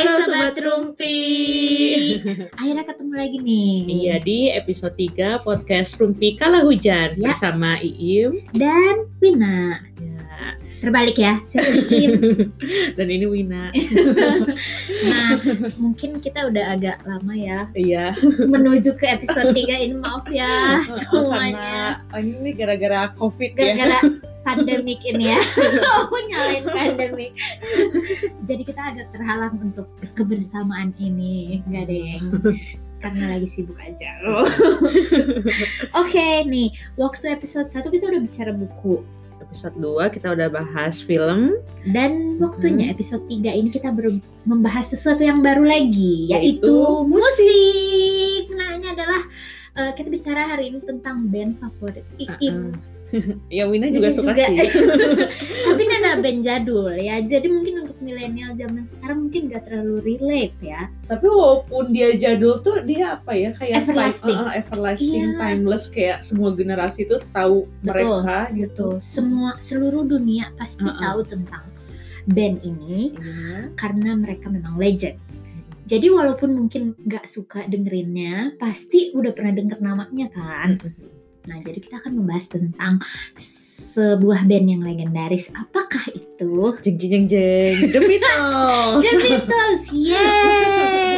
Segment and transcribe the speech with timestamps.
[0.00, 1.18] Hai Sobat Rumpi
[2.56, 7.36] Akhirnya ketemu lagi nih Iya di episode 3 podcast Rumpi Kala Hujan Ya.
[7.36, 10.56] bersama Iim Dan Wina ya.
[10.80, 12.16] Terbalik ya saya Iim.
[12.96, 13.68] dan ini Wina.
[15.04, 15.36] Nah
[15.76, 18.16] mungkin kita udah agak lama ya Iya.
[18.40, 23.76] Menuju ke episode 3 ini maaf ya semuanya Karena oh, ini gara-gara COVID ya.
[23.76, 23.98] Gara-gara
[24.50, 25.40] pandemik ini ya.
[26.10, 27.32] Oh nyalain pandemik.
[28.42, 29.86] Jadi kita agak terhalang untuk
[30.18, 31.62] kebersamaan ini.
[31.66, 32.18] Enggak deh.
[33.00, 34.10] Karena lagi sibuk aja.
[36.02, 39.00] Oke nih, waktu episode 1 kita udah bicara buku.
[39.40, 41.56] Episode 2 kita udah bahas film.
[41.88, 43.94] Dan waktunya episode 3 ini kita
[44.44, 46.76] membahas sesuatu yang baru lagi yaitu, Yaitu
[47.08, 48.44] musik.
[48.52, 49.22] Nah, ini adalah
[49.72, 52.74] eh, kita bicara hari ini tentang band favorit Iim.
[53.50, 54.46] Ya Wina Wina juga suka juga.
[54.54, 54.70] sih.
[55.66, 57.18] Tapi ini adalah band jadul ya.
[57.18, 60.86] Jadi mungkin untuk milenial zaman sekarang mungkin gak terlalu relate ya.
[61.10, 64.38] Tapi walaupun dia jadul tuh dia apa ya kayak Everlasting.
[64.38, 65.38] time- uh, uh, everlasting, Iya.
[65.42, 67.90] timeless kayak semua generasi tuh tahu Betul,
[68.22, 68.70] mereka gitu.
[68.70, 68.92] Betul.
[69.02, 71.02] Semua seluruh dunia pasti Uh-uh.
[71.02, 71.66] tahu tentang
[72.30, 73.74] band ini Iya.
[73.74, 75.18] karena mereka memang legend.
[75.90, 80.78] Jadi walaupun mungkin nggak suka dengerinnya, pasti udah pernah denger namanya kan.
[81.50, 83.02] Nah, jadi kita akan membahas tentang
[83.90, 85.50] sebuah band yang legendaris.
[85.50, 86.78] Apakah itu?
[86.86, 87.74] Jeng jeng jeng jeng.
[87.90, 89.02] The Beatles.
[89.02, 91.09] The Beatles, yeay!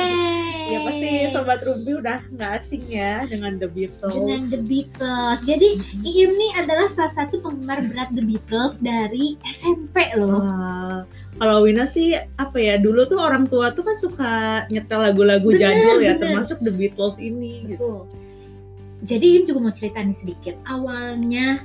[1.32, 4.12] Ya pasti sobat Rumpi udah nggak asing ya dengan The Beatles.
[4.12, 5.38] dengan The Beatles.
[5.48, 5.68] Jadi
[6.04, 10.44] Iim nih adalah salah satu penggemar berat The Beatles dari SMP loh.
[10.44, 10.98] Wah,
[11.40, 14.32] kalau Wina sih apa ya dulu tuh orang tua tuh kan suka
[14.68, 16.36] nyetel lagu-lagu jadul ya bener.
[16.36, 18.04] termasuk The Beatles ini gitu.
[19.02, 20.54] Jadi Iim juga mau cerita nih sedikit.
[20.68, 21.64] Awalnya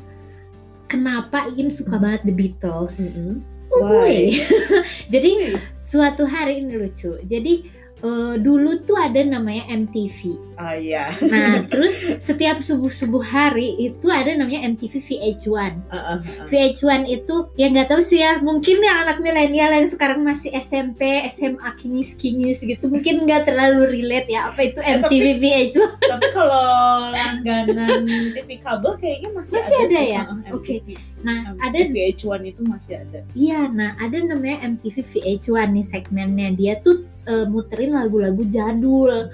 [0.87, 2.95] kenapa Iim suka banget The Beatles?
[2.97, 3.43] Mm-mm.
[3.67, 4.31] Oh, Why?
[4.31, 4.41] gue.
[5.13, 7.19] Jadi suatu hari ini lucu.
[7.27, 7.67] Jadi
[7.99, 10.37] eh, dulu tuh ada namanya MTV.
[10.57, 11.13] Oh iya.
[11.21, 15.53] Nah, terus setiap subuh-subuh hari itu ada namanya MTV VH1.
[15.53, 16.45] Uh, uh, uh.
[16.49, 21.25] VH1 itu ya nggak tahu sih ya, mungkin yang anak milenial yang sekarang masih SMP,
[21.29, 25.77] SMA kinis-kinis gitu, mungkin nggak terlalu relate ya apa itu Eh, MTV VH1.
[26.01, 26.65] Tapi kalau
[27.13, 30.07] langganan TV kabel kayaknya masih, Masih ada sih.
[30.09, 30.21] ya?
[30.25, 30.75] Uh, uh, Oke.
[30.81, 30.87] MTV.
[31.17, 33.19] Nah, Um, ada VH1 itu masih ada.
[33.33, 36.49] Iya, nah ada namanya MTV VH1 nih segmennya.
[36.53, 39.27] Dia tuh eh, muterin lagu-lagu jadul.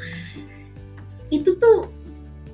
[1.29, 1.89] Itu tuh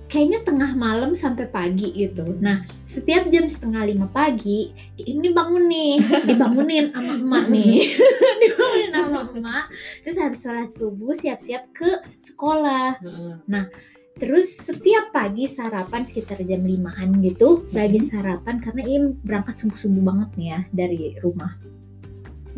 [0.10, 2.36] kayaknya tengah malam sampai pagi gitu.
[2.42, 5.94] Nah, setiap jam setengah lima pagi, ini bangun nih,
[6.26, 7.78] dibangunin sama emak nih.
[8.42, 9.66] dibangunin sama emak.
[10.02, 11.90] Terus habis sholat subuh siap-siap ke
[12.26, 12.98] sekolah.
[13.06, 13.70] Uh,
[14.20, 20.30] Terus setiap pagi sarapan sekitar jam 5-an gitu, lagi sarapan karena Im berangkat subuh-subuh banget
[20.36, 21.56] nih ya dari rumah.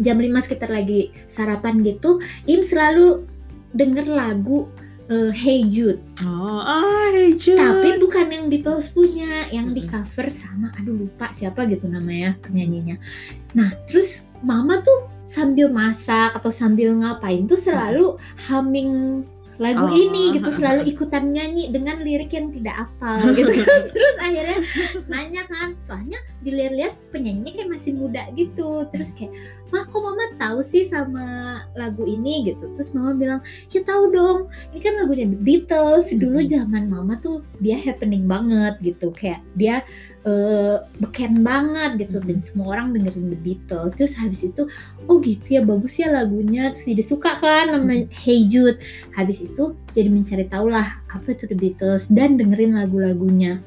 [0.01, 2.17] Jam 5 sekitar lagi sarapan gitu,
[2.49, 3.29] Im selalu
[3.77, 4.67] denger lagu
[5.07, 6.01] eh, Hey Jude.
[6.25, 7.61] Oh, ah, hey Jude.
[7.61, 12.97] Tapi bukan yang Beatles punya, yang di cover sama aduh lupa siapa gitu namanya penyanyinya.
[13.53, 18.17] Nah, terus mama tuh sambil masak atau sambil ngapain tuh selalu
[18.49, 19.23] humming
[19.61, 19.93] lagu Oh.
[19.93, 24.59] ini gitu selalu ikutan nyanyi dengan lirik yang tidak hafal gitu kan terus akhirnya
[25.05, 29.29] nanya kan soalnya dilihat-lihat penyanyinya kayak masih muda gitu terus kayak
[29.71, 31.25] mah kok mama tahu sih sama
[31.73, 32.45] lagu ini?
[32.51, 32.71] Gitu.
[32.75, 33.39] Terus mama bilang
[33.71, 34.39] ya tahu dong
[34.75, 36.11] ini kan lagunya The Beatles.
[36.11, 36.49] Dulu Mhm.
[36.51, 39.09] zaman mama tuh dia happening banget gitu.
[39.15, 39.81] Kayak dia
[40.21, 42.21] eh, beken banget gitu.
[42.21, 42.45] Dan Mhm.
[42.45, 43.97] semua orang dengerin The Beatles.
[43.97, 44.69] Terus habis itu
[45.09, 46.69] oh gitu ya bagus ya lagunya.
[46.75, 48.77] Terus dia suka kan nama Hey Jude.
[49.17, 52.11] Habis itu jadi mencari tahu lah apa itu The Beatles?
[52.13, 53.63] Dan dengerin lagu-lagunya.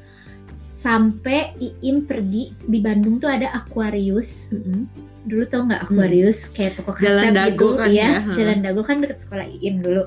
[0.55, 4.47] Sampai Iim pergi di Bandung tuh ada Aquarius.
[4.53, 4.85] Mm-mm.
[5.25, 8.33] Dulu tau nggak Aquarius kayak toko kaset Jalan Dago gitu kan ya ya, ha.
[8.33, 10.03] Jalan Dago kan deket sekolah Iin dulu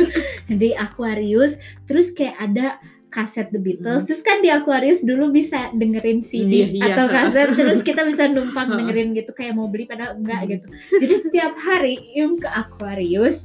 [0.62, 2.78] di Aquarius terus kayak ada
[3.10, 6.84] kaset The Beatles terus kan di Aquarius dulu bisa dengerin CD Iya, iya.
[6.94, 10.50] atau kaset terus kita bisa numpang dengerin gitu kayak mau beli padahal enggak Hmm.
[10.56, 10.66] gitu
[10.96, 13.44] jadi setiap hari Im ke Aquarius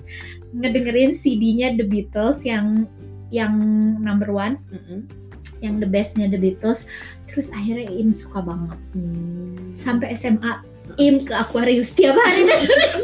[0.56, 2.88] ngedengerin CD-nya The Beatles yang
[3.28, 3.52] yang
[4.00, 5.04] number one Mm-mm.
[5.60, 6.88] yang the bestnya The Beatles
[7.28, 9.76] terus akhirnya Im suka banget Hmm.
[9.76, 10.64] sampai SMA
[10.96, 12.48] Im ke Aquarius tiap hari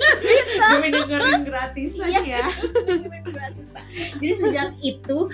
[0.74, 2.21] Demi dengerin gratisan Iya.
[2.24, 2.45] ya.
[4.15, 5.30] jadi sejak itu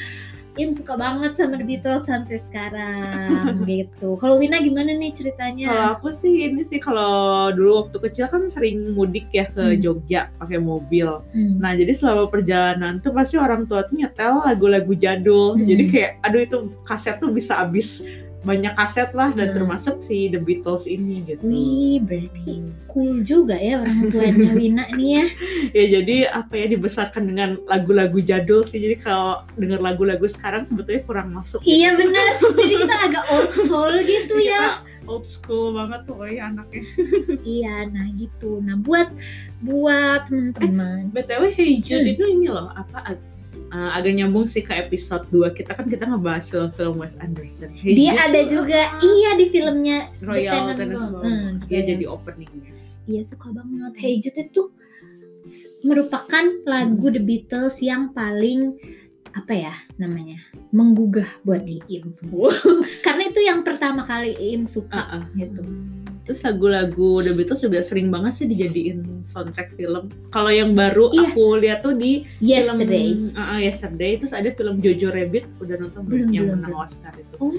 [0.58, 5.88] Im suka banget sama The Beatles sampai sekarang gitu kalau Wina gimana nih ceritanya Kalau
[5.94, 7.08] aku sih ini sih kalau
[7.50, 9.80] dulu waktu kecil kan sering mudik ya ke Hmm.
[9.80, 11.08] Jogja pakai mobil.
[11.32, 11.56] Hmm.
[11.58, 15.56] Nah jadi selama perjalanan tuh pasti orang tua tuh nyetel lagu-lagu jadul.
[15.56, 15.64] Hmm.
[15.64, 18.04] Jadi kayak aduh itu kaset tuh bisa habis
[18.40, 19.56] banyak kaset lah dan Hmm.
[19.58, 21.44] termasuk si The Beatles ini gitu.
[21.44, 25.26] Wih, berarti cool juga ya orang tuanya Wina nih ya.
[25.74, 28.80] Ya jadi apa ya dibesarkan dengan lagu-lagu jadul sih.
[28.80, 31.60] Jadi kalau denger lagu-lagu sekarang sebetulnya kurang masuk.
[31.62, 32.40] Iya benar.
[32.56, 34.64] Jadi kita agak old soul gitu Kita ya.
[35.04, 36.84] old school banget pokoknya anaknya.
[37.50, 38.62] Iya, nah gitu.
[38.62, 39.10] Nah buat
[39.60, 41.12] buat teman-teman.
[41.12, 42.14] BTW Hey Jude Hmm.
[42.14, 43.20] itu ini loh apa
[43.70, 47.72] uh, agak nyambung sih ke episode 2 kita kan kita ngebahas film-film Wes Anderson.
[47.74, 51.22] Hey Dia Jude ada juga, iya di filmnya Royal Tenenbaum.
[51.22, 52.74] Hmm, Dia jadi openingnya.
[53.06, 53.94] Iya suka banget.
[53.98, 54.70] Hey Jude itu
[55.88, 58.76] merupakan lagu The Beatles yang paling
[59.30, 60.42] apa ya namanya
[60.74, 62.14] menggugah buat Iim.
[63.06, 65.24] Karena itu yang pertama kali Iim suka Ah, ah.
[65.38, 65.62] gitu.
[66.30, 70.14] Terus lagu-lagu The Beatles juga sering banget sih dijadiin soundtrack film.
[70.30, 71.26] Kalau yang baru Iya.
[71.26, 73.18] aku lihat tuh di Yesterday.
[73.18, 76.78] film uh, uh, Yesterday terus ada film Jojo Rabbit udah nonton belum Belum, yang menang.
[76.78, 77.34] Oscar itu.
[77.42, 77.50] Oh.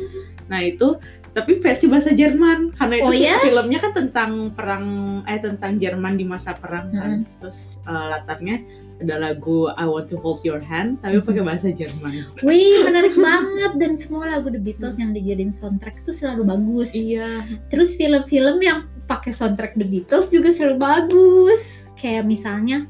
[0.47, 3.43] Nah itu tapi versi bahasa Jerman karena itu Oh, ya?
[3.43, 4.87] filmnya kan tentang perang
[5.27, 7.27] eh tentang Jerman di masa perang kan.
[7.27, 7.39] Mm-hmm.
[7.43, 8.63] Terus uh, latarnya
[9.01, 11.27] ada lagu I Want to Hold Your Hand tapi Mhm.
[11.27, 12.13] pakai bahasa Jerman.
[12.45, 16.93] Wih menarik banget dan semua lagu The Beatles yang dijadiin soundtrack itu selalu bagus.
[16.93, 17.41] Iya.
[17.73, 21.89] Terus film-film yang pakai soundtrack The Beatles juga selalu bagus.
[21.97, 22.85] Kayak misalnya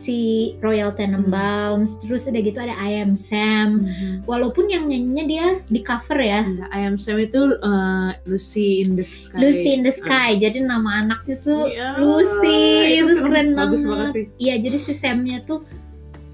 [0.00, 3.84] si Royal Tenenbaums, terus udah gitu ada I Am Sam.
[4.24, 8.96] Walaupun yang nyanyinya dia di cover ya, Iya, I Am Sam itu uh, Lucy in
[8.96, 9.36] the Sky.
[9.36, 10.40] Lucy in the Sky.
[10.40, 14.32] Jadi nama anaknya tuh Iya, Lucy, itu terus film keren bagus banget.
[14.40, 15.60] Iya, jadi si Samnya tuh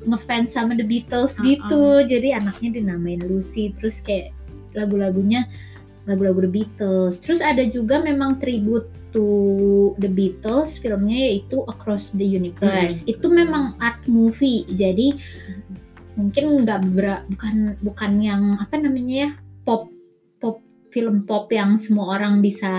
[0.07, 1.45] ngefans sama The Beatles Uh-uh.
[1.45, 1.85] gitu.
[2.07, 3.75] Jadi anaknya dinamain Lucy.
[3.75, 4.31] Terus kayak
[4.79, 5.43] lagu-lagunya
[6.07, 7.19] lagu-lagu The Beatles.
[7.19, 8.87] Terus ada juga memang tribute
[9.17, 9.25] to
[9.97, 13.01] The Beatles filmnya yaitu Across the Universe.
[13.01, 13.13] Hmm.
[13.17, 14.69] Itu memang art movie.
[14.69, 15.17] Jadi
[16.17, 16.81] mungkin nggak
[17.29, 19.31] bukan bukan yang apa namanya ya
[19.65, 19.93] pop
[20.41, 22.73] pop film pop yang semua orang bisa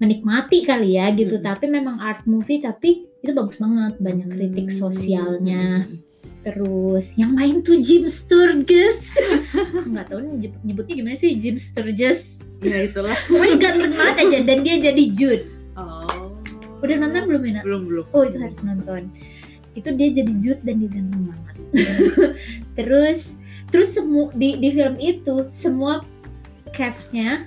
[0.00, 1.44] menikmati kali ya gitu Mm.
[1.44, 5.84] tapi memang art movie tapi itu bagus banget banyak kritik sosialnya
[6.40, 9.12] terus yang main tuh Jim Sturgess
[9.92, 13.16] nggak tahu nih nyebut- nyebutnya gimana sih Jim Sturgess Ya itulah.
[13.30, 15.44] pokoknya ganteng banget aja dan dia jadi Jude
[15.80, 16.36] Oh.
[16.84, 17.60] udah nonton belum Ina?
[17.64, 18.04] Belum belum.
[18.12, 19.08] Oh itu harus nonton.
[19.72, 21.56] Itu dia jadi Jude dan dia ganteng banget.
[22.76, 23.38] terus
[23.70, 26.02] terus semua di di film itu semua
[26.74, 27.46] castnya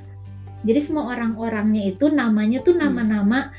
[0.64, 3.52] jadi semua orang-orangnya itu namanya tuh nama-nama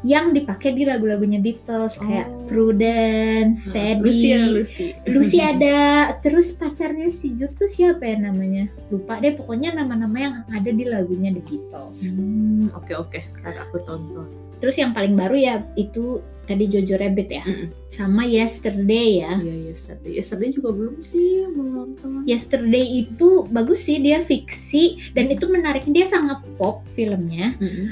[0.00, 2.46] yang dipakai di lagu-lagunya Beatles kayak Oh.
[2.50, 4.86] Prudence, Sadie, Lucy ya Lucy.
[5.06, 5.78] Lucy ada,
[6.18, 8.66] terus pacarnya si Jude tuh siapa ya namanya?
[8.88, 12.10] Lupa deh, pokoknya nama-nama yang ada di lagunya The Beatles.
[12.10, 13.20] Hmm, oke oke.
[13.38, 14.26] Ntar aku tonton.
[14.60, 17.70] Terus yang paling baru ya itu tadi Jojo Rabbit ya, Mm-mm.
[17.86, 19.38] sama Yesterday ya.
[19.38, 20.18] Iya yesterday.
[20.18, 22.10] Yesterday juga belum sih belum nonton.
[22.26, 27.54] Yesterday itu bagus sih dia fiksi dan itu menarik dia sangat pop filmnya.
[27.62, 27.88] Mm-mm.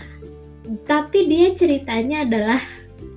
[0.84, 2.60] Tapi dia ceritanya adalah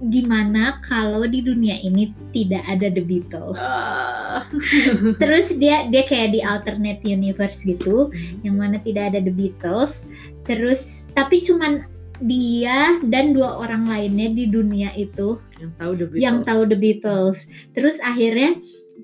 [0.09, 3.59] gimana kalau di dunia ini tidak ada The Beatles.
[3.61, 4.45] Ah.
[5.21, 8.09] Terus dia dia kayak di alternate universe gitu,
[8.41, 10.05] yang mana tidak ada The Beatles.
[10.45, 11.85] Terus tapi cuman
[12.21, 16.21] dia dan dua orang lainnya di dunia itu yang tahu The Beatles.
[16.21, 17.37] yang tahu The Beatles.
[17.73, 18.61] Terus akhirnya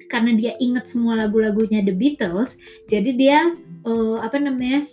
[0.07, 2.55] karena dia ingat semua lagu-lagunya The Beatles,
[2.87, 3.39] jadi dia
[3.85, 4.85] eh, apa namanya?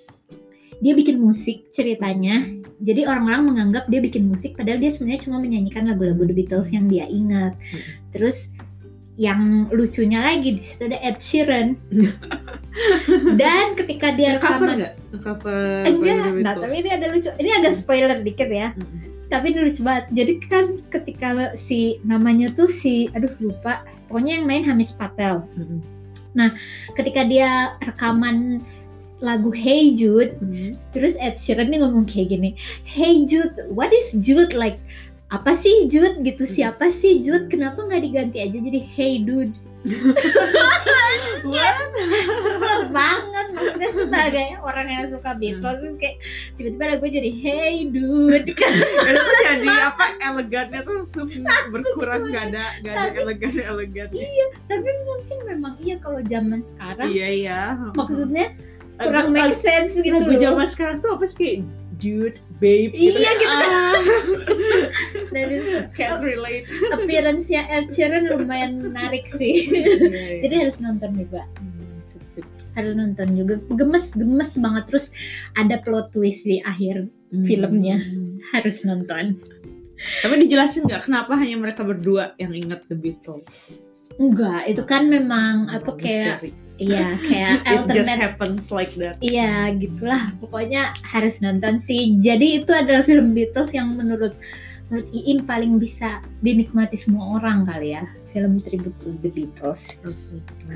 [0.82, 2.42] Dia bikin musik ceritanya.
[2.82, 6.90] Jadi orang-orang menganggap dia bikin musik padahal dia sebenarnya cuma menyanyikan lagu-lagu The Beatles yang
[6.90, 7.54] dia ingat.
[8.10, 8.50] Terus
[9.14, 11.78] yang lucunya lagi di situ ada Ed Sheeran.
[13.40, 14.94] Dan ketika dia cover rekaman nggak?
[15.22, 17.30] Cover enggak, nah tapi ini ada lucu.
[17.38, 19.30] Ini agak spoiler dikit ya Mm-mm.
[19.30, 24.46] tapi ini lucu banget jadi kan ketika si namanya tuh si aduh lupa pokoknya yang
[24.46, 26.50] main Hamis Patel Mm-mm.
[26.98, 28.58] ketika dia rekaman
[29.22, 30.34] lagu Hey Jude.
[30.42, 30.74] Mm-mm.
[30.90, 34.78] terus Ed Sheeran nih ngomong kayak gini Hey Jude what is Jude like?
[35.32, 36.46] Apa sih Jude gitu?
[36.46, 37.50] Siapa sih Jude?
[37.50, 39.54] Kenapa nggak diganti aja jadi Hey Dude?
[42.44, 46.16] Sebel banget maksudnya sebagai orang yang suka Beatles terus kayak
[46.56, 48.48] tiba-tiba ada gue jadi Hey Dude.
[48.56, 48.72] Kan
[49.12, 51.28] itu jadi apa elegannya tuh langsung
[51.68, 57.08] berkurang nggak ada nggak ada elegan elegannya tapi mungkin memang iya kalau zaman sekarang.
[57.12, 57.60] Iya iya.
[57.92, 58.56] Maksudnya
[58.94, 60.40] Lagu- kurang make sense gitu lagu loh.
[60.40, 61.58] zaman sekarang tuh apa sih kayak
[61.96, 63.46] dude babe Iya, gitu.
[63.48, 63.94] ah,
[65.34, 69.54] Dan itu can't relate appearance-nya Ed Sheeran lumayan menarik sih.
[69.70, 71.42] Iya, Jadi harus nonton juga.
[71.56, 72.46] Hmm, sip, sip.
[72.74, 73.54] Harus nonton juga.
[73.68, 75.06] Gemes, gemes banget terus
[75.54, 77.06] ada plot twist di akhir.
[77.30, 77.42] Hmm.
[77.42, 77.98] Filmnya.
[78.52, 79.34] Harus nonton.
[79.94, 85.66] tapi dijelasin nggak kenapa hanya mereka berdua yang ingat The Beatles Enggak, itu kan memang
[85.68, 86.50] apa kayak misteri.
[86.74, 89.14] Iya, kayak It just alternate happens like that.
[89.22, 94.34] Iya gitulah pokoknya harus nonton sih jadi itu adalah film Beatles yang menurut
[94.90, 99.96] menurut Iim paling bisa dinikmati semua orang kali ya film tribute to the Beatles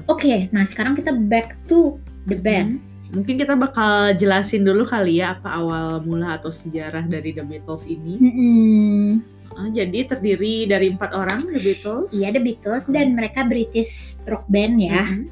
[0.08, 5.32] oke nah sekarang kita back to the band Mungkin kita bakal jelasin dulu kali ya
[5.32, 8.20] apa awal mula atau sejarah dari The Beatles ini.
[8.20, 9.24] Mm-mm.
[9.56, 12.12] Ah, jadi terdiri dari empat orang The Beatles.
[12.12, 15.24] iya The Beatles dan mereka British rock band ya Mhm.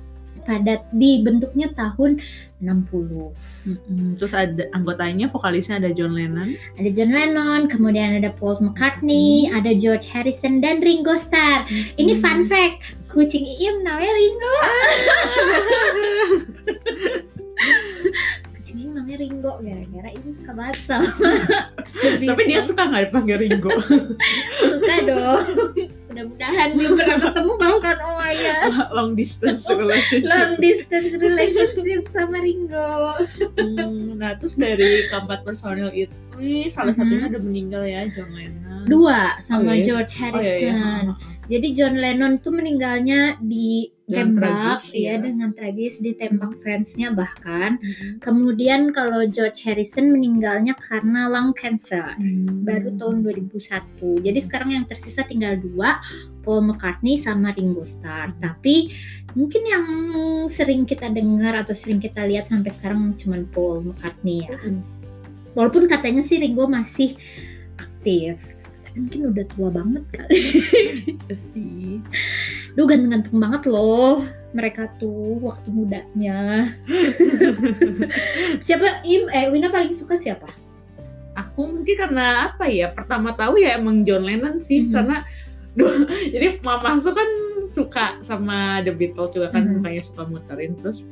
[0.47, 2.23] Pada dibentuknya tahun
[2.57, 3.35] 60
[3.67, 4.17] Mhm.
[4.17, 6.55] Terus ada anggotanya, vokalisnya ada John Lennon.
[6.75, 12.23] ada John Lennon kemudian ada Paul McCartney ada George Harrison dan Ringo Starr ini Hmm.
[12.23, 14.55] fun fact kucing Iim namanya Ringo
[19.07, 21.07] namanya Ringo gara-gara Iim suka banget sama
[22.27, 23.71] Tapi dia suka nggak dipanggil Ringo?
[24.75, 25.47] suka dong
[26.11, 30.27] mudah-mudahan belum pernah ketemu bahkan oh god Long distance relationship.
[30.27, 33.15] long distance relationship sama Ringo
[33.55, 36.99] Hmm, nah terus dari keempat personil itu, nih, salah Mhm.
[36.99, 38.85] satunya udah meninggal ya John Lennon.
[38.87, 39.85] dua sama Oh, iya.
[39.85, 41.15] George Oh, iya, Harrison iya.
[41.47, 45.15] jadi John Lennon tuh meninggalnya Dengan ditembak tragis, ya ya.
[45.19, 48.23] dengan tragis ditembak fansnya bahkan Mhm.
[48.23, 52.63] kemudian kalau George Harrison meninggalnya karena lung cancer Hmm.
[52.63, 54.23] baru tahun 2001.
[54.23, 55.99] Jadi sekarang yang tersisa tinggal dua,
[56.41, 58.31] Paul McCartney sama Ringo Starr.
[58.39, 58.95] Tapi
[59.35, 59.85] mungkin yang
[60.47, 64.55] sering kita dengar atau sering kita lihat sampai sekarang cuma Paul McCartney ya.
[64.55, 64.81] Mhm.
[65.53, 67.19] Walaupun katanya sih Ringo masih
[67.77, 68.39] aktif.
[68.87, 70.41] Tapi mungkin udah tua banget kali.
[71.27, 71.99] Iya sih.
[72.77, 74.21] Duh ganteng-ganteng banget loh
[74.53, 76.69] mereka tuh waktu mudanya.
[78.65, 80.49] siapa Im eh Wina paling suka siapa?
[81.37, 82.93] Aku mungkin karena apa ya?
[82.93, 84.93] Pertama tahu ya emang John Lennon sih Mhm.
[84.93, 85.17] karena
[85.77, 85.93] duh,
[86.33, 87.29] jadi mama tuh kan
[87.69, 89.73] suka sama The Beatles juga kan Mhm.
[89.81, 91.05] makanya suka muterin terus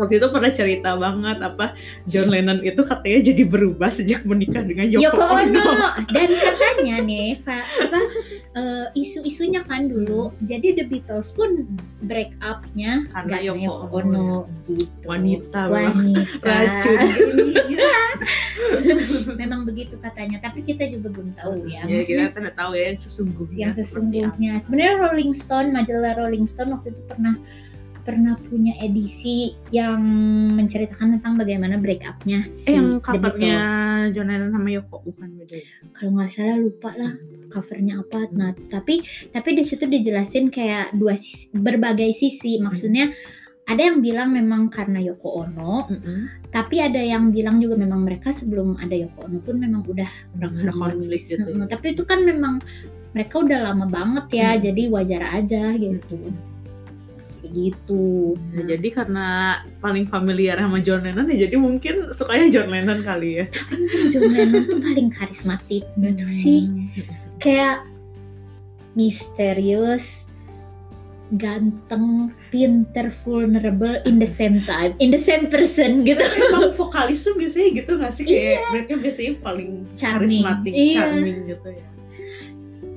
[0.00, 1.76] waktu itu pernah cerita banget apa
[2.08, 5.60] John Lennon itu katanya jadi berubah sejak menikah dengan Yoko, Yoko Ono.
[5.60, 5.88] Ono.
[6.08, 8.00] dan katanya nih apa
[8.56, 11.68] eh, isu-isunya kan dulu jadi The Beatles pun
[12.06, 14.30] break up-nya Karena Yoko Yoko Ono, Ono
[14.64, 15.04] gitu.
[15.04, 16.46] Wanita wanita.
[16.46, 16.98] racun.
[19.40, 21.86] Memang begitu katanya tapi kita juga belum tahu ya ya.
[21.86, 24.52] maksudnya kita tidak tahu ya yang sesungguhnya yang sesungguhnya.
[24.62, 27.34] sebenarnya Rolling Stone majalah Rolling Stone waktu itu pernah
[28.10, 30.02] pernah punya edisi yang
[30.58, 33.58] menceritakan tentang bagaimana break up-nya si eh yang covernya.
[34.10, 35.66] John Lennon sama Yoko bukan beda ya?
[35.94, 37.12] kalau nggak salah lupa lah
[37.54, 43.14] covernya apa nah tapi tapi di situ dijelasin kayak dua sisi berbagai sisi maksudnya
[43.70, 46.50] ada yang bilang memang karena Yoko Ono Mm-mm.
[46.50, 50.58] tapi ada yang bilang juga memang mereka sebelum ada Yoko Ono pun memang udah kurang
[50.58, 51.70] Ada konflik gitu ya.
[51.70, 52.58] Tapi itu kan memang
[53.14, 54.62] mereka udah lama banget ya Hmm.
[54.66, 56.18] jadi wajar aja gitu
[57.50, 59.26] Kayak gitu Nah, jadi karena
[59.78, 63.46] paling familiar sama John Lennon ya jadi mungkin sukanya John Lennon kali ya.
[64.06, 66.70] John Lennon tuh paling karismatik gitu sih
[67.42, 67.82] kayak
[68.92, 70.30] misterius
[71.30, 77.34] ganteng pinter vulnerable in the same time in the same person gitu Emang vokalis tuh
[77.34, 78.26] biasanya gitu gak sih?
[78.26, 80.42] Kayak mereka biasanya paling Charming.
[80.42, 80.94] karismatik, Iya.
[80.98, 81.86] charming gitu ya.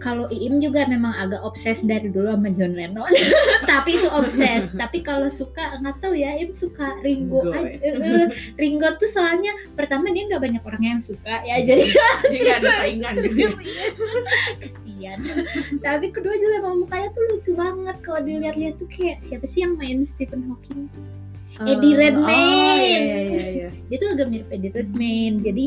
[0.03, 3.07] Kalau Iim juga memang agak obses dari dulu sama John Lennon.
[3.72, 4.75] Tapi itu obses.
[4.75, 7.79] Tapi kalau suka nggak tahu ya Iim suka Ringo Ringo, aja.
[7.79, 7.95] ya.
[7.95, 11.88] Eh, Ringo tuh soalnya pertama dia nggak banyak orang yang suka ya jadi
[12.27, 13.13] Jadi gak ada saingan.
[13.24, 13.48] Gitu.
[14.60, 15.17] kesian.
[15.79, 17.95] Tapi kedua juga emang mukanya tuh lucu banget.
[18.01, 20.91] Kalau dilihat-lihat tuh kayak siapa sih yang main Stephen Hawking?
[20.91, 21.03] Tuh
[21.63, 22.33] Eddie Eh, Redmayne.
[22.33, 23.69] Oh iya iya iya.
[23.86, 25.38] dia tuh agak mirip Eddie Redmayne.
[25.39, 25.65] Jadi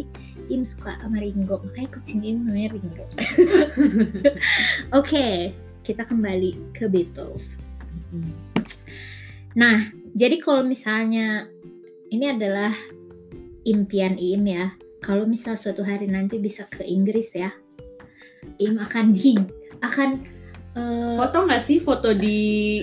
[0.48, 1.62] Im suka sama Ringo.
[1.62, 3.04] Makanya kucing Im namanya Ringo.
[4.98, 5.52] Oke
[5.86, 7.58] kita kembali ke Beatles.
[9.54, 11.46] Nah jadi kalau misalnya
[12.10, 12.74] ini adalah
[13.66, 14.74] impian Im ya.
[15.04, 17.54] Kalau misal suatu hari nanti bisa ke Inggris ya
[18.58, 19.36] Im akan di
[19.84, 20.35] akan
[20.76, 22.38] eh, Foto gak sih foto di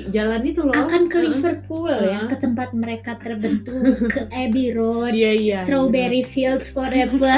[0.09, 0.73] jalan itu loh?
[0.73, 1.17] akan ke.
[1.21, 2.29] Liverpool ya Heeh.
[2.29, 3.77] ke tempat mereka terbentuk
[4.13, 5.59] ke Abbey Road Iya iya.
[5.61, 7.37] Strawberry Fields Forever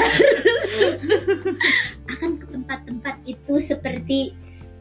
[2.08, 4.32] akan ke tempat-tempat itu seperti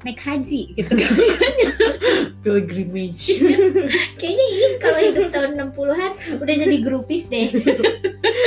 [0.05, 0.93] naik haji gitu
[2.45, 3.41] Pilgrimage.
[4.21, 7.81] kayaknya ini kalau hidup tahun 60-an udah jadi grupis deh gitu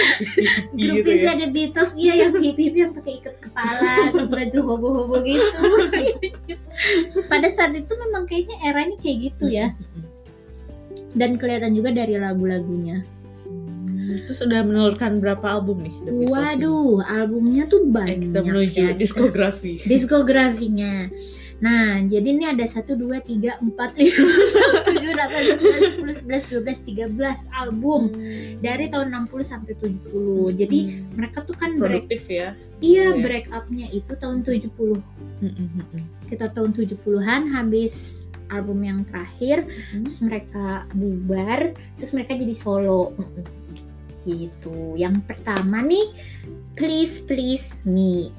[0.87, 1.35] grupis ya.
[1.35, 5.59] ada Beatles iya yang hippie yang pakai ikat kepala terus baju hobo-hobo gitu
[7.27, 9.75] pada saat itu memang kayaknya eranya kayak gitu ya
[11.13, 13.03] dan kelihatan juga dari lagu-lagunya
[14.09, 15.93] Terus udah menelurkan berapa album nih?
[16.01, 16.33] The Beatles ini?
[16.33, 18.93] Waduh, albumnya tuh Eh, banyak kita menuju ya.
[18.97, 19.73] diskografi.
[19.85, 21.13] diskografinya.
[21.59, 26.47] Nah, jadi ini ada 1, 2, 3, 4, 5, 6, 7, 8, 9, 10, 11,
[26.55, 28.15] 12, 13 album
[28.63, 30.55] dari tahun 60 sampai 70.
[30.55, 31.19] Jadi Hmm.
[31.19, 32.55] mereka tuh kan break, produktif ya.
[32.79, 33.19] iya ya.
[33.19, 35.03] break up-nya itu tahun 70.
[35.43, 36.03] Hmm, hmm, hmm, hmm.
[36.31, 40.07] Kita tahun 70-an habis album yang terakhir, Hmm.
[40.07, 43.19] terus mereka bubar, terus mereka jadi solo.
[44.23, 44.95] Gitu.
[44.95, 46.13] Yang pertama nih,
[46.77, 48.31] Please Please Me.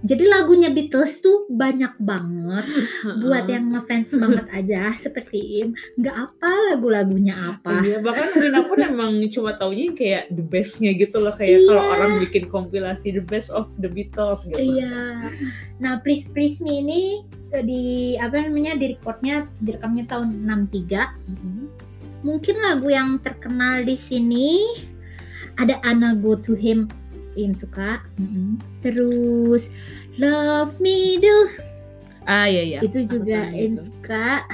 [0.00, 2.64] Jadi lagunya Beatles tuh banyak banget.
[3.22, 5.76] Buat yang ngefans banget aja seperti Im.
[5.94, 7.84] Nggak apa lagu-lagunya apa.
[7.84, 11.32] Iya, bahkan Rina pun emang cuma taunya kayak the bestnya gitu loh.
[11.32, 11.92] Kayak kalau Iya.
[11.94, 14.56] orang bikin kompilasi the best of the Beatles gitu.
[14.56, 15.28] iya.
[15.76, 17.00] Nah please please me ini
[17.50, 17.82] eh, di
[18.16, 21.62] apa namanya di recordnya direkamnya tahun 63 Mhm.
[22.20, 24.60] mungkin lagu yang terkenal di sini
[25.56, 26.88] ada Anna Go to Him
[27.34, 28.58] Im suka Mhm.
[28.80, 29.70] terus
[30.16, 31.36] Love Me Do
[32.24, 32.78] Ah iya iya.
[32.80, 33.82] itu juga tahu Im itu.
[33.86, 34.44] suka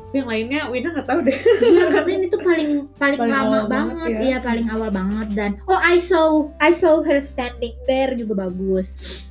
[0.00, 1.38] Tapi yang lainnya Wina nggak tahu deh.
[1.62, 4.18] Iya karena ini tuh paling paling, Paling lama banget, ya.
[4.20, 8.90] iya paling awal banget dan oh I saw I saw her standing there juga bagus.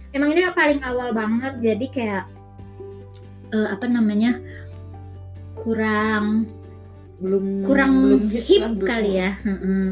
[0.09, 2.23] Emang ini paling awal banget jadi kayak
[3.51, 4.39] eh, apa namanya
[5.57, 6.47] kurang
[7.19, 8.87] Belum kurang belum hip lah, belum.
[8.87, 9.35] kali ya.
[9.43, 9.87] Heeh.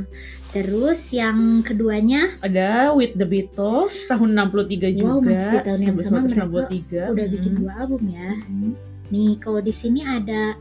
[0.48, 5.20] Terus yang keduanya Ada With the Beatles tahun 63 juga.
[5.20, 7.02] Wow, masih di tahun yang sama mereka 1963.
[7.14, 7.60] udah bikin Mhm.
[7.62, 8.30] dua album ya.
[8.48, 8.72] Mhm.
[9.08, 10.56] Nih kalau di sini ada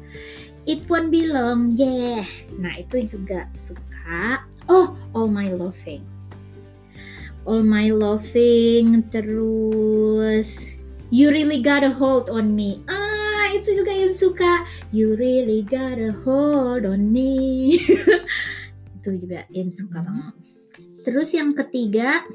[0.67, 2.27] It Won't Be Long, yeah.
[2.59, 4.43] Nah itu juga suka.
[4.67, 6.03] Oh, All My Loving.
[7.47, 10.59] All My Loving, terus
[11.15, 12.83] You Really Got a Hold on Me.
[12.91, 14.67] Ah, itu juga yang suka.
[14.91, 17.79] You Really Got a Hold on Me.
[19.07, 20.07] itu juga yang suka Hmm.
[20.11, 20.35] banget.
[21.07, 22.27] Terus yang ketiga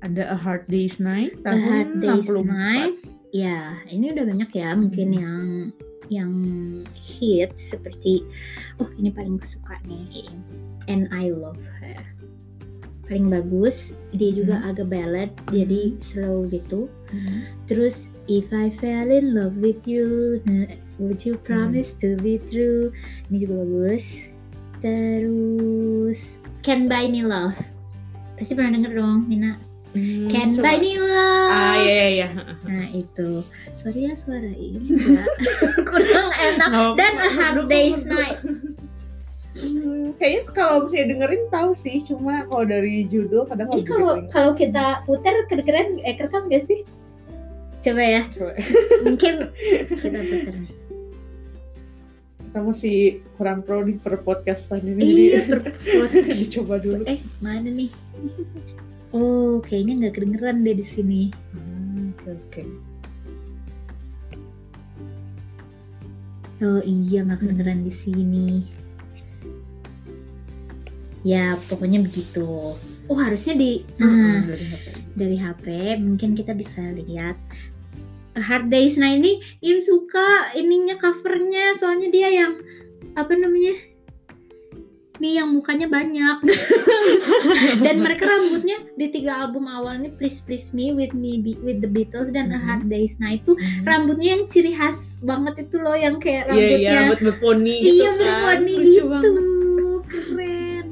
[0.00, 2.44] Ada A Hard Day's Night A tahun Hard Day's 64.
[2.48, 2.96] Night.
[3.32, 5.20] Ya, ini udah banyak ya mungkin Hmm.
[5.20, 5.42] yang
[6.10, 6.32] yang
[6.92, 8.26] hits seperti
[8.82, 10.26] oh ini paling suka nih
[10.90, 12.00] And I Love Her.
[13.06, 14.68] Paling bagus, dia juga Hmm.
[14.74, 16.88] agak ballad jadi slow gitu.
[17.12, 17.66] Mhm.
[17.68, 20.38] Terus If I fell in love with you,
[21.02, 22.94] would you promise to be true?
[23.26, 24.29] Ini juga bagus.
[24.80, 27.56] Terus Can Buy Me Love.
[28.36, 29.56] Pasti pernah denger dong, Mina.
[29.92, 30.64] Hmm, Can coba.
[30.64, 31.50] Buy Me Love.
[31.50, 32.28] Ah iya iya iya.
[32.62, 33.42] Nah itu
[33.74, 34.86] Sorry ya suara ini
[35.90, 38.00] Kurang enak Nggak Dan A Hard duduk, Day's.
[38.06, 38.38] Night
[39.50, 44.54] Hmm, kayaknya kalau misalnya dengerin tahu sih, cuma kalau dari judul kadang Ini kalau kalau
[44.54, 46.86] kita putar kedengeran eh kerekam gak sih?
[47.82, 48.22] Coba ya.
[48.30, 48.54] Coba.
[49.02, 49.34] Mungkin
[50.00, 50.54] kita putar
[52.50, 52.98] nih kita masih
[53.32, 55.50] kurang pro di per podcastan ini Iya jadi
[56.02, 57.02] per- dicoba dulu.
[57.06, 57.86] Eh mana nih
[59.10, 61.22] Oh kayaknya nggak kedengeran deh di sini
[61.54, 62.62] Hmm, Oke oke.
[66.60, 68.48] Oh iya nggak kedengeran di sini
[71.22, 72.74] Ya pokoknya begitu
[73.06, 74.86] Oh harusnya di Hmm, Nah dari HP.
[75.12, 75.64] dari HP
[75.98, 77.38] mungkin kita bisa lihat
[78.40, 80.24] Hard Day's Night ini Im suka
[80.54, 82.52] ininya covernya soalnya dia yang
[83.12, 83.76] apa namanya
[85.16, 86.40] nih yang mukanya banyak
[87.84, 91.78] dan mereka rambutnya di tiga album awal ini Please Please Me with Me Be- with
[91.78, 92.64] the Beatles dan A Mhm.
[92.64, 93.84] Hard Day's Night tuh Hmm.
[93.84, 97.92] rambutnya yang ciri khas banget itu loh yang kayak Iya iya rambutnya rambut berponi gitu
[97.92, 98.16] iya kan.
[98.16, 99.36] berwarna Lucu gitu banget.
[100.08, 100.86] keren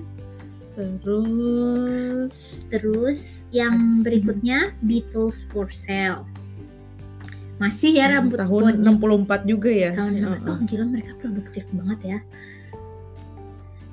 [0.76, 2.36] Terus
[2.68, 6.28] Terus yang berikutnya Beatles for Sale.
[7.58, 9.26] Masih ya rambut tahun poni.
[9.26, 9.90] 64 juga ya.
[9.98, 10.38] Tahun Heeh.
[10.46, 10.50] 60.
[10.50, 12.18] Oh gila mereka produktif banget ya.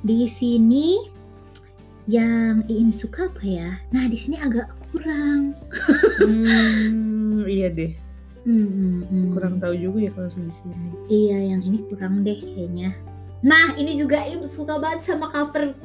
[0.05, 1.09] Di sini
[2.05, 3.81] yang Iim suka apa ya?
[3.89, 5.53] Nah di sini agak kurang.
[6.15, 7.91] Hmm, iya deh.
[8.47, 9.27] Hmm, hmm, hmm.
[9.35, 10.73] Kurang tahu juga ya kalau di sini.
[11.11, 12.95] Iya yang ini kurang deh kayaknya.
[13.43, 15.75] Nah ini juga Iim suka banget sama cover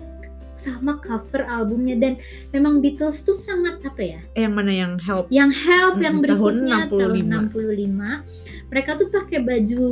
[0.61, 2.13] sama cover albumnya dan
[2.51, 4.21] memang Beatles tuh sangat apa ya?
[4.35, 5.25] Eh yang mana yang help?
[5.29, 7.11] yang help yang Mm, tahun berikutnya tahun
[7.49, 8.21] 65.
[8.21, 9.89] 65 mereka tuh pakai baju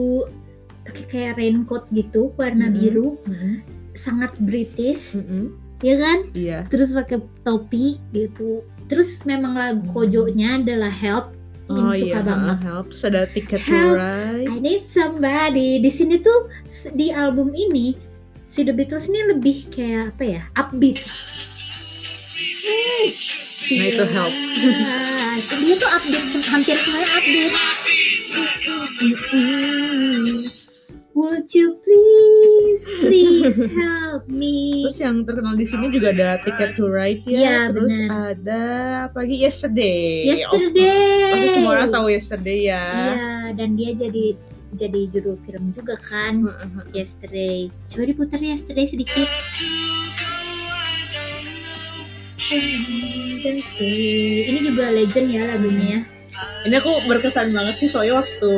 [0.84, 2.74] pakai kayak raincoat gitu warna Mm.
[2.74, 3.54] biru Mm-mm.
[3.92, 5.52] sangat British Mm-mm.
[5.80, 6.58] ya kan Iya.
[6.66, 9.92] terus pakai topi gitu terus memang lagu Hmm.
[9.94, 11.36] kojonya adalah help
[11.68, 12.86] Oh ini suka iya, banget help.
[12.96, 14.00] Ada ticket to Help.
[14.00, 14.48] ride.
[14.48, 16.48] I need somebody di sini tuh
[16.96, 17.92] di album ini
[18.48, 21.04] si The Beatles ini lebih kayak apa ya upbeat
[23.68, 24.32] Nah, itu help.
[24.32, 24.96] Iya,
[25.60, 27.52] dia tuh upbeat hampir semuanya upbeat
[31.12, 34.86] Would you please please help me.
[34.86, 37.34] Terus yang terkenal di sini juga ada Ticket to Ride ya.
[37.34, 38.38] Iya, Terus benar.
[38.38, 38.62] ada
[39.10, 40.30] apa lagi Yesterday.
[40.30, 41.26] Yesterday.
[41.26, 42.84] Oh, pasti semua orang tahu Yesterday ya.
[42.86, 44.38] Iya, dan dia jadi
[44.76, 46.44] jadi judul film juga kan.
[46.44, 46.70] Heeh.
[46.92, 47.58] Yesterday.
[47.88, 49.28] Coba diputar Yesterday sedikit.
[54.48, 56.00] Ini juga legend ya lagunya ya.
[56.66, 58.52] Ini aku berkesan banget sih soalnya waktu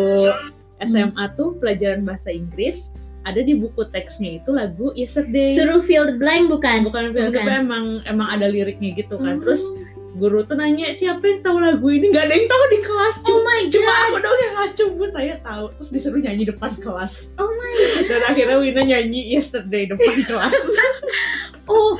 [0.84, 2.92] SMA tuh pelajaran bahasa Inggris
[3.28, 5.52] ada di buku teksnya itu lagu Yesterday.
[5.52, 6.88] Suruh fill the blank bukan?
[6.88, 7.44] bukan film Bukan.
[7.44, 9.36] tapi emang emang ada liriknya gitu kan.
[9.36, 9.42] Hmm.
[9.44, 9.62] Terus
[10.18, 12.10] guru tuh nanya siapa yang tahu lagu ini?
[12.10, 13.16] Nggak ada yang tahu di kelas.
[13.26, 14.02] Oh my cuma god.
[14.02, 15.64] aku dong yang ngacu bu saya tahu.
[15.78, 17.14] Terus disuruh nyanyi depan kelas.
[17.38, 17.72] Oh my
[18.10, 20.58] dan akhirnya Wina nyanyi yesterday depan kelas.
[21.70, 21.94] Oh,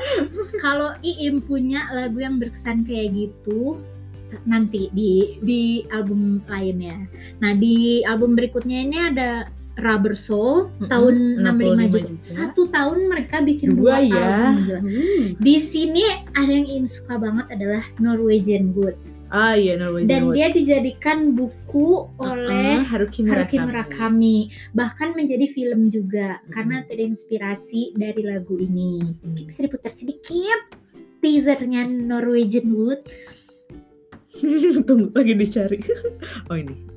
[0.58, 3.78] kalau Iim punya lagu yang berkesan kayak gitu
[4.46, 7.06] nanti di di album lainnya.
[7.42, 9.46] Nah, di album berikutnya ini ada
[9.80, 11.98] Rubber Soul Mm-mm, tahun 65 65 juga.
[12.06, 12.30] juga.
[12.30, 14.20] Satu tahun mereka bikin Dua dua, ya.
[14.20, 14.80] album gila.
[14.80, 15.24] Hmm.
[15.36, 18.96] Di sini ada yang Iim suka banget adalah Norwegian Wood
[19.30, 20.34] ah iya Norwegian dan Wood.
[20.34, 23.62] dia dijadikan buku oleh Ah, Haruki Haruki Murakami.
[23.62, 24.36] Murakami
[24.72, 26.50] bahkan menjadi film juga Mm-mm.
[26.50, 29.06] karena terinspirasi dari lagu ini.
[29.22, 30.74] Mungkin bisa diputar sedikit
[31.22, 33.06] teasernya Norwegian Wood
[34.86, 35.78] Tunggu lagi dicari.
[36.50, 36.89] Oh ini.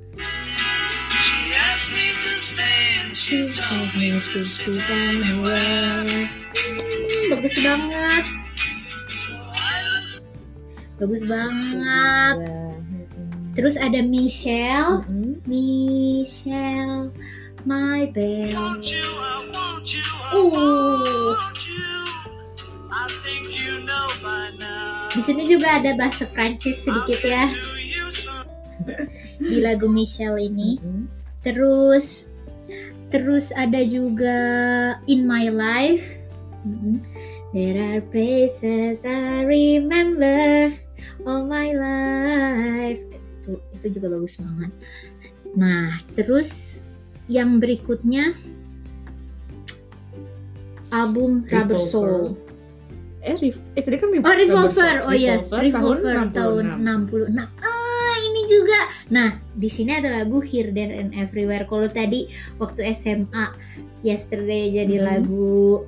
[3.14, 6.10] She told me to sit Hmm,
[7.30, 8.26] bagus banget
[10.98, 12.36] bagus banget
[13.54, 15.38] terus ada Michelle Mm-mm.
[15.46, 17.14] Michelle
[17.70, 18.82] my belle
[20.34, 21.38] Oh.
[24.58, 25.06] now.
[25.14, 27.46] di sini juga ada bahasa Prancis sedikit ya
[29.38, 31.06] di lagu Michelle ini Mm-mm.
[31.46, 32.26] terus
[33.14, 34.38] terus ada juga
[35.06, 36.24] In My Life
[36.66, 36.98] Mm-mm.
[37.54, 40.74] There are places I remember
[41.22, 42.98] all my life.
[43.14, 44.72] Itu, itu juga bagus banget.
[45.54, 46.82] Nah, terus
[47.30, 48.34] yang berikutnya
[50.90, 51.92] album Rubber Revolver.
[51.94, 52.24] Soul.
[53.22, 54.94] Eh, eh tadi kan Oh, Revolver.
[55.06, 57.38] Oh iya, Revolver Revolver tahun 66.
[57.38, 57.73] 66.
[58.54, 58.80] Juga.
[59.10, 61.66] Nah, di sini ada lagu Here There and Everywhere.
[61.66, 62.30] Kalau tadi
[62.62, 63.58] waktu SMA
[64.06, 65.06] Yesterday jadi Mhm.
[65.06, 65.84] lagu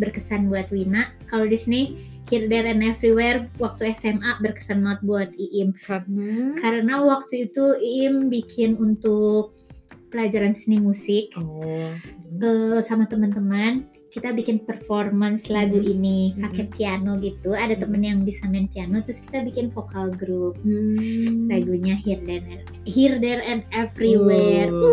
[0.00, 1.12] berkesan buat Wina.
[1.28, 1.80] Kalau di sini
[2.26, 5.76] Here There and Everywhere waktu SMA berkesan banget buat Iim.
[5.84, 9.54] Karena Karena waktu itu Iim bikin untuk
[10.10, 11.92] pelajaran seni musik oh.
[12.40, 13.84] eh, sama teman-teman
[14.16, 15.92] kita bikin performance lagu Mhm.
[15.92, 16.40] ini Mhm.
[16.40, 17.82] pakai piano gitu ada Mhm.
[17.84, 21.52] temen yang bisa main piano terus kita bikin vokal grup Hmm.
[21.52, 24.88] lagunya Here There and Here There and Everywhere Oh.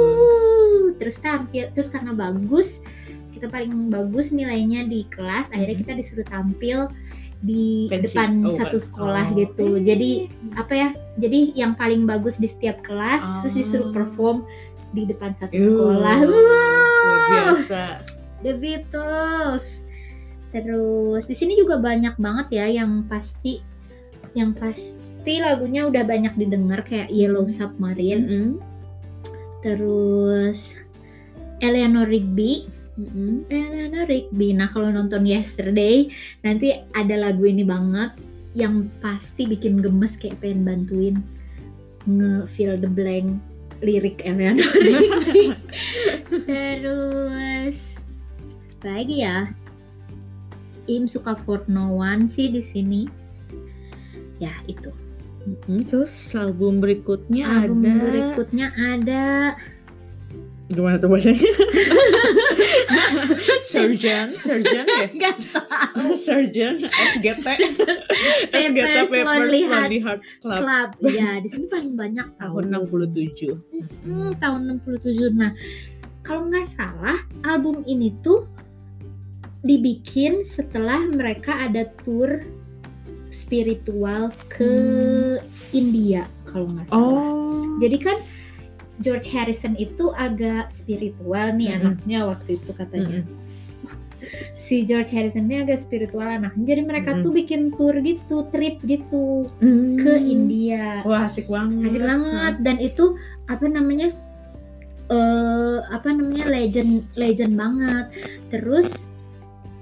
[0.84, 2.84] Uh, terus tampil terus karena bagus
[3.32, 5.84] kita paling bagus nilainya di kelas akhirnya Mhm.
[5.88, 6.78] kita disuruh tampil
[7.40, 8.12] di Pensi.
[8.12, 9.36] depan Oh, satu sekolah Oh.
[9.36, 13.96] gitu jadi apa ya jadi yang paling bagus di setiap kelas terus disuruh Ah.
[13.96, 14.44] perform
[14.92, 17.24] di depan satu Uh, sekolah luar Wow.
[17.32, 17.84] biasa.
[18.44, 19.82] The Beatles.
[20.54, 23.64] Terus di sini juga banyak banget ya yang pasti
[24.38, 28.50] yang pasti lagunya udah banyak didengar kayak Yellow Submarine, Mm-mm.
[29.66, 30.78] terus
[31.64, 33.50] Eleanor Rigby, Mm-mm.
[33.50, 34.54] Eleanor Rigby.
[34.54, 36.12] Nah, kalau nonton Yesterday
[36.46, 38.14] nanti ada lagu ini banget
[38.54, 41.16] yang pasti bikin gemes kayak pengen bantuin
[42.06, 43.42] nge-fill the blank
[43.82, 45.58] lirik Eleanor Rigby.
[46.50, 47.93] Terus
[48.86, 49.50] lagi ya?
[50.92, 53.08] Im suka For No One sih di sini.
[54.40, 54.92] Ya itu.
[55.44, 55.84] Mm-mm.
[55.84, 59.26] Terus album berikutnya Album ada berikutnya ada
[60.72, 61.38] gimana tuh bahasanya?
[63.68, 65.08] Surgeon, Surgeon ya?
[65.22, 66.16] Gak tahu.
[66.18, 67.46] Surgeon, SGT,
[68.50, 70.90] SGT Papers, Lonely Hearts Hearts Club Club.
[71.10, 73.54] Ya di sini paling banyak tahun tahun 67.
[74.06, 75.34] Hmm, tahun 67.
[75.36, 75.52] Nah,
[76.24, 78.48] kalau nggak salah album ini tuh
[79.64, 82.44] dibikin setelah mereka ada tour
[83.34, 84.72] spiritual ke
[85.74, 87.02] India kalau nggak salah.
[87.02, 87.66] Oh.
[87.82, 88.18] Jadi kan
[89.02, 91.98] George Harrison itu agak spiritual nih Mm-mm.
[91.98, 93.26] anaknya waktu itu katanya.
[93.26, 93.42] Mm-mm.
[94.56, 96.78] Si George Harrison ini agak spiritual anaknya.
[96.78, 97.24] Jadi mereka Mm-mm.
[97.26, 99.98] tuh bikin tour gitu, trip gitu Mm.
[100.00, 101.02] ke India.
[101.04, 101.90] Wah asik banget.
[101.90, 103.18] Asik banget dan itu
[103.50, 104.14] apa namanya?
[105.12, 108.08] eh apa namanya legend legend banget.
[108.48, 109.12] Terus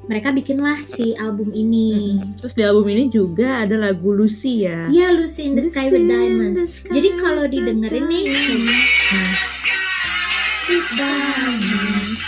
[0.01, 2.17] mereka bikinlah si album ini.
[2.37, 4.87] Terus di album ini juga ada lagu Lucy ya.
[4.87, 6.59] Iya Lucy in the Sky with Lucy in the Diamonds.
[6.73, 8.85] Sky Jadi kalau with didengerin nih kayaknya-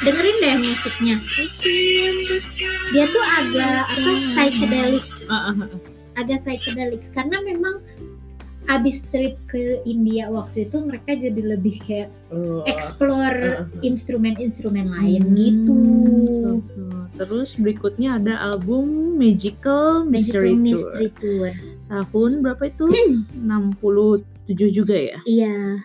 [0.04, 1.16] dengerin deh musiknya
[2.92, 5.56] dia tuh agak apa psychedelic ah.
[6.20, 7.80] agak psychedelic karena memang
[8.68, 12.66] abis trip ke India waktu itu mereka jadi lebih kayak Oh.
[12.66, 13.86] explore uh, uh.
[13.86, 15.76] instrumen-instrumen lain Hmm, gitu
[16.34, 17.03] so, so.
[17.14, 20.66] Terus berikutnya ada album Magical Mystery, Magical Tour.
[20.66, 21.50] Mystery Tour
[21.88, 22.86] Tahun berapa itu?
[22.90, 25.20] 67 juga ya?
[25.30, 25.78] iya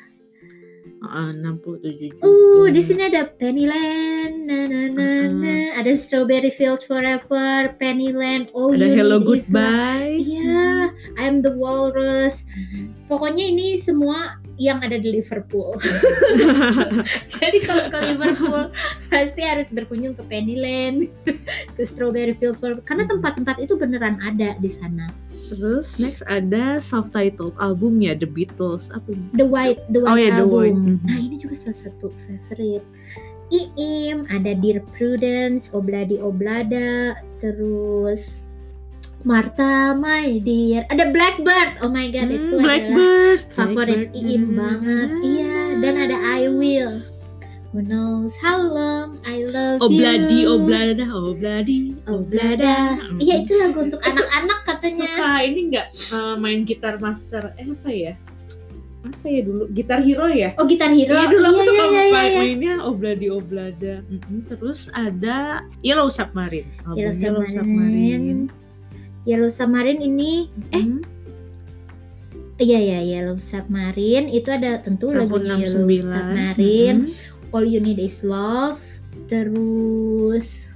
[0.99, 2.27] Ah, 67 juga.
[2.27, 5.55] Uh, di sini ada Pennyland, na na na na.
[5.79, 9.27] ada Strawberry Fields Forever, Pennyland, All ada You Hello Need.
[9.31, 10.19] Goodbye.
[10.19, 12.43] Iya, I'm the Walrus.
[13.07, 15.79] Pokoknya ini semua yang ada di Liverpool.
[17.33, 18.75] Jadi kalau ke Liverpool
[19.07, 21.07] pasti harus berkunjung ke Pennyland,
[21.79, 25.07] ke Strawberry Fields Forever, karena tempat-tempat itu beneran ada di sana.
[25.49, 28.93] Terus next ada self-titled albumnya The Beatles.
[28.93, 29.25] Apa ini?
[29.35, 30.53] The White, The White Oh The Album.
[30.53, 30.77] White.
[30.79, 30.97] Mhm.
[31.03, 32.85] Nah ini juga salah satu favorite.
[33.49, 38.45] Iim, ada Dear Prudence, Obladi Oblada, terus
[39.25, 41.81] Martha, My Dear, ada Blackbird.
[41.81, 43.41] Oh my god, Hmm, itu adalah Blackbird.
[43.51, 44.21] favorit Blackbird.
[44.21, 45.09] Iim banget.
[45.25, 47.01] Iya, dan ada I Will.
[47.69, 50.57] Who knows how long I love Obladi, you.
[50.57, 52.97] Oblada, Obladi, Oblada.
[52.97, 53.21] Hmm.
[53.21, 55.05] Iya itu lagu untuk Su- anak-anak katanya.
[55.05, 57.53] Suka ini nggak eh, main gitar master?
[57.61, 58.13] Eh apa ya?
[59.05, 59.69] Apa ya dulu?
[59.69, 60.57] Gitar Hero ya?
[60.57, 61.13] Oh Gitar Hero.
[61.13, 62.39] Iya dulu aku Iya, suka iya, iya, main iya.
[62.41, 63.95] mainnya Obladi Oblada.
[64.09, 64.39] Mm-mm.
[64.49, 66.69] Terus ada Yellow Submarine.
[66.89, 67.53] Album Yellow Yellow Submarine.
[67.53, 68.43] Submarine.
[69.29, 70.33] Yellow Submarine ini
[70.73, 71.01] eh Mm.
[72.59, 76.01] Iya ya Yellow Submarine itu ada tentu lagunya Yellow 69.
[76.11, 77.38] Submarine, Mm-mm.
[77.53, 78.81] All You Need Is Love,
[79.29, 80.69] terus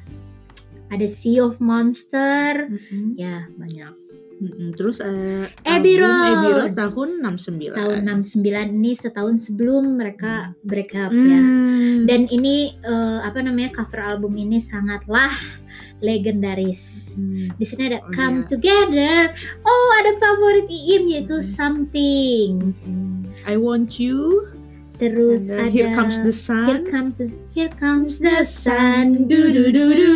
[0.88, 3.16] ada Sea of Monster, Mm-mm.
[3.16, 4.02] ya banyak.
[4.42, 4.74] Mm-mm.
[4.74, 6.74] Terus eh, Abbey Road.
[6.74, 7.78] Tahun 69.
[7.78, 8.42] Tahun 69
[8.74, 11.38] ini setahun sebelum mereka break up ya.
[11.38, 12.10] Hmm.
[12.10, 15.30] Dan ini eh, apa namanya cover album ini sangatlah
[16.02, 17.14] legendaris.
[17.14, 17.54] Hmm.
[17.54, 18.48] Di sini ada Oh, Come iya.
[18.50, 19.18] Together.
[19.62, 21.46] Oh, ada favorit Iim yaitu Hmm.
[21.46, 22.74] Something.
[23.46, 24.50] I want you.
[25.02, 26.66] Terus And ada Here comes the sun.
[26.70, 29.26] Here comes the, here comes the sun.
[29.26, 30.14] Du du du du.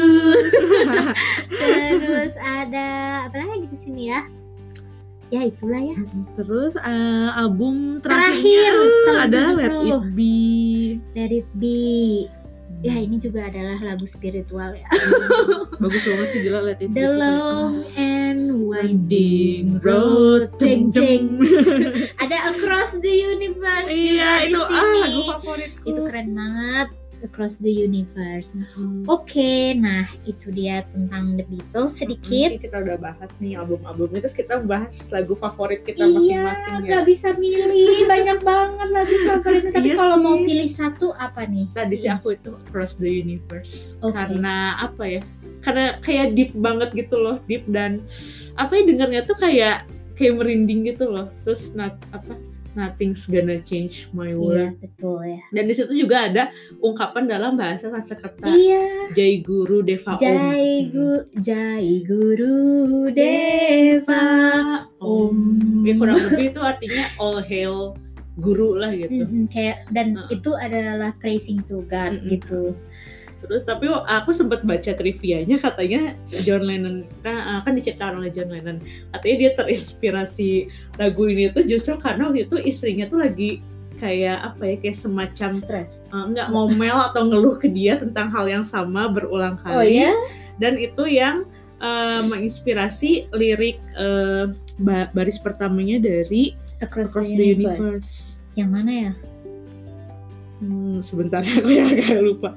[1.51, 2.87] Terus ada
[3.27, 4.23] apa lagi di sini ya?
[5.35, 5.99] Ya itulah ya.
[6.39, 8.75] Terus eh, album Terakhir,
[9.11, 9.91] tahun ada Let 70.
[9.91, 10.39] It Be.
[11.19, 12.31] Let it be.
[12.87, 14.87] Ya ini juga adalah lagu spiritual ya.
[15.83, 17.03] Bagus banget sih gila Let It Be.
[17.03, 18.06] The long and
[18.77, 20.53] Winding road.
[20.53, 20.61] road.
[20.61, 21.25] Jeng Jeng, jeng.
[21.41, 21.93] jeng.
[22.19, 23.89] Ada Across the Universe.
[23.89, 25.85] Iya itu ah lagu favoritku.
[25.85, 26.89] Itu keren banget.
[27.25, 28.53] Across the Universe.
[28.77, 29.01] Hmm.
[29.09, 32.55] Oke, nah itu dia tentang The Beatles sedikit.
[32.55, 36.13] Oke, kita udah bahas nih album-albumnya terus kita bahas lagu favorit kita Iya,
[36.45, 36.85] masing-masing ya.
[36.85, 39.73] nggak bisa milih banyak banget lagu favoritnya.
[39.73, 41.67] Tapi Iya kalau mau pilih satu apa nih?
[41.73, 44.13] Tadi sih aku itu Across the Universe Oke.
[44.13, 45.21] karena apa ya?
[45.67, 48.07] Karena kayak deep banget gitu loh, deep dan
[48.55, 49.83] apa ya dengarnya tuh kayak
[50.15, 51.27] kayak merinding gitu loh.
[51.43, 52.39] Terus not, apa
[52.77, 54.77] Nothing's gonna change my Iya world.
[54.85, 55.41] betul ya.
[55.49, 56.53] Dan di situ juga ada
[56.85, 58.53] ungkapan dalam bahasa Sanskerta.
[58.53, 59.17] Iya.
[59.17, 60.21] Jai Guru Deva Om.
[60.21, 61.09] Jai gu,
[61.41, 64.25] Jai Guru Deva
[65.01, 65.39] Om.
[65.89, 67.97] Ya kurang lebih itu artinya all hail
[68.37, 69.25] guru lah gitu.
[69.25, 70.37] Mm-mm, kayak dan Heeh.
[70.37, 72.29] itu adalah praising to God Mm-mm.
[72.29, 72.77] gitu.
[73.37, 78.81] Terus tapi aku sempat baca trivianya katanya John Lennon kan kan diciptakan oleh John Lennon.
[79.11, 80.51] Katanya dia terinspirasi
[80.97, 83.61] lagu ini tuh justru karena waktu itu istrinya tuh lagi
[83.97, 85.89] kayak apa ya kayak semacam Stres.
[86.07, 90.05] eh, nggak ngomel atau ngeluh ke dia tentang hal yang sama berulang Oh kali.
[90.05, 90.13] ya?
[90.57, 91.45] Dan itu yang
[91.79, 93.81] eh, menginspirasi lirik
[94.77, 97.81] ba- baris pertamanya dari Across, Across the, the Universe.
[97.81, 98.13] Universe.
[98.53, 99.13] Yang mana ya?
[100.57, 102.51] Hmm, sebentar aku ya agak lupa.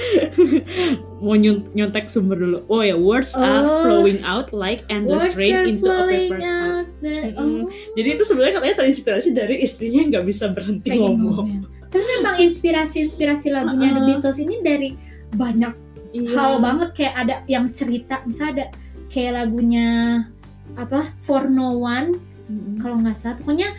[1.24, 2.58] Mau nyont- nyontek sumber dulu.
[2.66, 3.84] Oh ya, words are Oh.
[3.84, 6.84] flowing out like endless Words rain are into a paper cup.
[7.00, 7.68] the- oh.
[7.94, 11.48] Jadi itu sebenarnya katanya terinspirasi dari istrinya yang nggak bisa berhenti Lagi ngomong.
[11.90, 14.08] Tapi memang inspirasi-inspirasi lagunya The Uh-uh.
[14.08, 14.88] Beatles ini dari
[15.30, 15.74] banyak
[16.10, 16.28] Iya.
[16.34, 18.66] hal banget kayak ada yang cerita misalnya ada
[19.06, 19.86] kayak lagunya
[20.74, 22.82] apa For No One Mm-mm.
[22.82, 23.70] kalau nggak salah pokoknya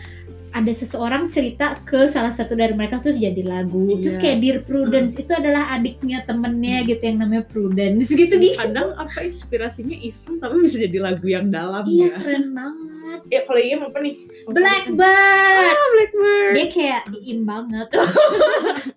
[0.52, 3.98] ada seseorang cerita ke salah satu dari mereka terus jadi lagu Iya.
[3.98, 8.92] terus kayak Dear Prudence itu adalah adiknya temennya gitu yang namanya Prudence gitu gitu Kadang
[8.94, 12.14] apa inspirasinya iseng tapi bisa jadi lagu yang dalam iya ya.
[12.14, 14.14] keren banget Ya kalau iya apa nih?
[14.46, 16.52] Blackbird Ah, Blackbird.
[16.52, 17.88] dia kayak im banget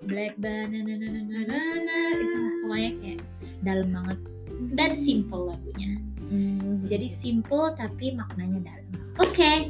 [0.03, 1.97] Blackbird na, na, na, na, na, na, na.
[2.15, 3.19] itu pokoknya kayak
[3.61, 4.19] dalam banget
[4.71, 6.81] dan simple lagunya Hmm.
[6.83, 8.85] jadi simple tapi maknanya dalam
[9.21, 9.69] oke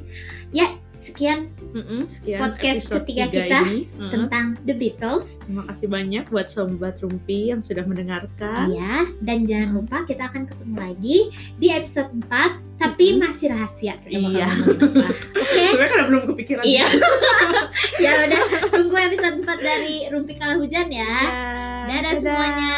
[0.49, 3.79] ya sekian Mm-mm, sekian Podcast ketiga tiga kita ini.
[3.99, 4.11] Mm.
[4.11, 5.43] tentang The Beatles.
[5.43, 8.71] Terima kasih banyak buat sobat Rumpi yang sudah mendengarkan.
[8.71, 11.17] Iya, dan jangan lupa kita akan ketemu lagi
[11.59, 13.23] di episode 4 tapi Mm-mm.
[13.23, 14.47] masih rahasia kita Iya.
[15.39, 15.63] Oke.
[15.71, 16.63] Sebenarnya karena belum kepikiran.
[16.63, 16.85] Iya.
[18.03, 21.15] ya udah, tunggu episode 4 dari Rumpi Kala Hujan ya.
[21.85, 22.73] Ya, Dadah semuanya.